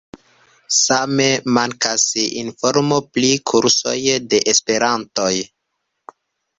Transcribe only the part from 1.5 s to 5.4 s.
mankas informo pri kursoj de esperanto.